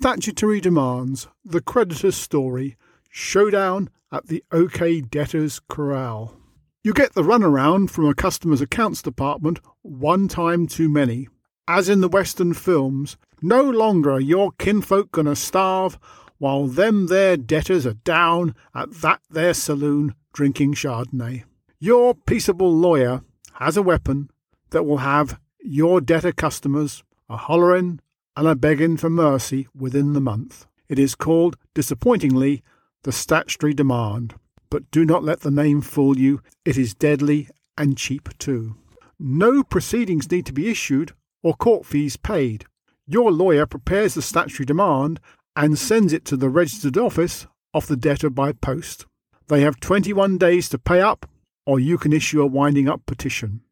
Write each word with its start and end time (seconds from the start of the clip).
Statutory 0.00 0.60
demands, 0.60 1.26
the 1.44 1.60
creditor's 1.60 2.14
story, 2.14 2.76
showdown 3.10 3.90
at 4.12 4.28
the 4.28 4.44
OK 4.52 5.00
Debtors 5.00 5.60
Corral. 5.68 6.36
You 6.84 6.92
get 6.92 7.14
the 7.14 7.24
runaround 7.24 7.90
from 7.90 8.06
a 8.06 8.14
customer's 8.14 8.60
accounts 8.60 9.02
department 9.02 9.58
one 9.82 10.28
time 10.28 10.68
too 10.68 10.88
many. 10.88 11.26
As 11.66 11.88
in 11.88 12.00
the 12.00 12.08
Western 12.08 12.54
films, 12.54 13.16
no 13.42 13.60
longer 13.60 14.12
are 14.12 14.20
your 14.20 14.52
kinfolk 14.52 15.10
gonna 15.10 15.34
starve 15.34 15.98
while 16.38 16.68
them 16.68 17.08
there 17.08 17.36
debtors 17.36 17.84
are 17.84 17.94
down 17.94 18.54
at 18.76 18.92
that 19.00 19.20
there 19.28 19.52
saloon 19.52 20.14
drinking 20.32 20.74
Chardonnay. 20.74 21.42
Your 21.80 22.14
peaceable 22.14 22.72
lawyer 22.72 23.22
has 23.54 23.76
a 23.76 23.82
weapon 23.82 24.30
that 24.70 24.84
will 24.84 24.98
have 24.98 25.40
your 25.60 26.00
debtor 26.00 26.30
customers 26.32 27.02
a 27.28 27.36
hollering 27.36 27.98
and 28.38 28.46
a 28.46 28.54
begging 28.54 28.96
for 28.96 29.10
mercy 29.10 29.66
within 29.74 30.12
the 30.12 30.20
month. 30.20 30.64
It 30.88 30.96
is 30.96 31.16
called, 31.16 31.56
disappointingly, 31.74 32.62
the 33.02 33.10
statutory 33.10 33.74
demand. 33.74 34.36
But 34.70 34.88
do 34.92 35.04
not 35.04 35.24
let 35.24 35.40
the 35.40 35.50
name 35.50 35.80
fool 35.80 36.16
you, 36.16 36.40
it 36.64 36.78
is 36.78 36.94
deadly 36.94 37.48
and 37.76 37.98
cheap 37.98 38.28
too. 38.38 38.76
No 39.18 39.64
proceedings 39.64 40.30
need 40.30 40.46
to 40.46 40.52
be 40.52 40.70
issued 40.70 41.14
or 41.42 41.52
court 41.54 41.84
fees 41.84 42.16
paid. 42.16 42.64
Your 43.08 43.32
lawyer 43.32 43.66
prepares 43.66 44.14
the 44.14 44.22
statutory 44.22 44.66
demand 44.66 45.18
and 45.56 45.76
sends 45.76 46.12
it 46.12 46.24
to 46.26 46.36
the 46.36 46.48
registered 46.48 46.96
office 46.96 47.48
of 47.74 47.88
the 47.88 47.96
debtor 47.96 48.30
by 48.30 48.52
post. 48.52 49.04
They 49.48 49.62
have 49.62 49.80
21 49.80 50.38
days 50.38 50.68
to 50.68 50.78
pay 50.78 51.00
up, 51.00 51.28
or 51.66 51.80
you 51.80 51.98
can 51.98 52.12
issue 52.12 52.40
a 52.40 52.46
winding 52.46 52.88
up 52.88 53.04
petition. 53.04 53.62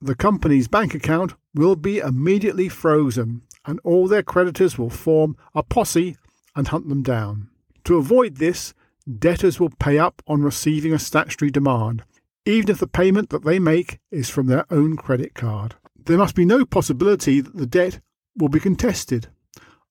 The 0.00 0.14
company's 0.14 0.66
bank 0.66 0.94
account 0.94 1.34
will 1.54 1.76
be 1.76 1.98
immediately 1.98 2.70
frozen, 2.70 3.42
and 3.66 3.80
all 3.84 4.06
their 4.06 4.22
creditors 4.22 4.78
will 4.78 4.90
form 4.90 5.36
a 5.54 5.62
posse 5.62 6.16
and 6.54 6.68
hunt 6.68 6.88
them 6.88 7.02
down. 7.02 7.48
To 7.84 7.96
avoid 7.96 8.36
this, 8.36 8.74
debtors 9.18 9.60
will 9.60 9.70
pay 9.70 9.98
up 9.98 10.22
on 10.26 10.42
receiving 10.42 10.92
a 10.92 10.98
statutory 10.98 11.50
demand, 11.50 12.04
even 12.46 12.70
if 12.70 12.78
the 12.78 12.86
payment 12.86 13.30
that 13.30 13.44
they 13.44 13.58
make 13.58 13.98
is 14.10 14.30
from 14.30 14.46
their 14.46 14.66
own 14.70 14.96
credit 14.96 15.34
card. 15.34 15.74
There 16.04 16.18
must 16.18 16.34
be 16.34 16.44
no 16.44 16.64
possibility 16.64 17.40
that 17.40 17.56
the 17.56 17.66
debt 17.66 18.00
will 18.36 18.48
be 18.48 18.60
contested. 18.60 19.28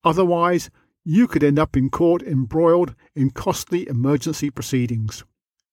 Otherwise, 0.04 0.70
you 1.04 1.28
could 1.28 1.44
end 1.44 1.60
up 1.60 1.76
in 1.76 1.90
court 1.90 2.22
embroiled 2.22 2.96
in 3.16 3.32
costly 3.32 3.88
emergency 3.88 4.50
proceedings. 4.50 5.24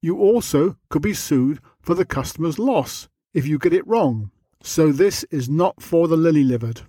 You 0.03 0.19
also 0.19 0.77
could 0.89 1.03
be 1.03 1.15
sued 1.15 1.61
for 1.81 1.95
the 1.95 2.05
customer's 2.05 2.59
loss 2.59 3.09
if 3.35 3.47
you 3.47 3.59
get 3.59 3.75
it 3.75 3.87
wrong. 3.87 4.31
So 4.63 4.93
this 4.93 5.25
is 5.25 5.49
not 5.49 5.83
for 5.83 6.09
the 6.09 6.17
lily 6.17 6.45
livered. 6.45 6.83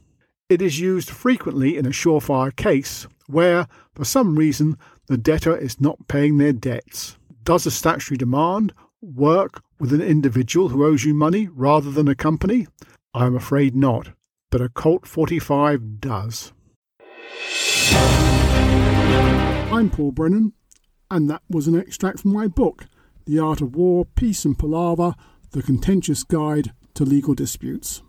It 0.51 0.61
is 0.61 0.81
used 0.81 1.09
frequently 1.09 1.77
in 1.77 1.85
a 1.85 1.91
surefire 1.91 2.53
case 2.53 3.07
where, 3.25 3.69
for 3.95 4.03
some 4.03 4.35
reason, 4.35 4.77
the 5.07 5.15
debtor 5.15 5.55
is 5.55 5.79
not 5.79 6.09
paying 6.09 6.39
their 6.39 6.51
debts. 6.51 7.15
Does 7.45 7.65
a 7.65 7.71
statutory 7.71 8.17
demand 8.17 8.73
work 9.01 9.63
with 9.79 9.93
an 9.93 10.01
individual 10.01 10.67
who 10.67 10.85
owes 10.85 11.05
you 11.05 11.13
money 11.13 11.47
rather 11.47 11.89
than 11.89 12.09
a 12.09 12.15
company? 12.15 12.67
I 13.13 13.27
am 13.27 13.35
afraid 13.37 13.77
not, 13.77 14.09
but 14.49 14.59
a 14.59 14.67
Colt 14.67 15.07
45 15.07 16.01
does. 16.01 16.51
I'm 19.71 19.89
Paul 19.89 20.11
Brennan, 20.11 20.51
and 21.09 21.29
that 21.29 21.43
was 21.49 21.67
an 21.67 21.79
extract 21.79 22.19
from 22.19 22.33
my 22.33 22.49
book, 22.49 22.87
The 23.25 23.39
Art 23.39 23.61
of 23.61 23.73
War, 23.73 24.03
Peace 24.03 24.43
and 24.43 24.59
Palaver 24.59 25.15
The 25.51 25.63
Contentious 25.63 26.23
Guide 26.23 26.73
to 26.95 27.05
Legal 27.05 27.35
Disputes. 27.35 28.01